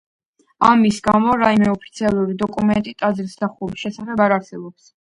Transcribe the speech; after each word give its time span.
ამის 0.69 0.97
გამო 1.07 1.35
რაიმე 1.43 1.69
ოფიციალურ 1.75 2.35
დოკუმენტი 2.43 2.99
ტაძრის 3.05 3.41
დახურვის 3.45 3.87
შესახებ 3.89 4.27
არ 4.29 4.41
არსებობს. 4.43 4.95